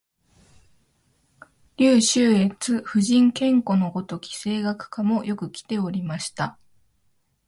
[1.77, 6.57] 柳宗悦、夫人兼子のごとき声楽家もよくきておりました